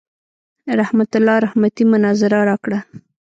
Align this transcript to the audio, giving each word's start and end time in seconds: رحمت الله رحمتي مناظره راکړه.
رحمت 0.79 1.11
الله 1.15 1.37
رحمتي 1.45 1.83
مناظره 1.91 2.39
راکړه. 2.49 2.79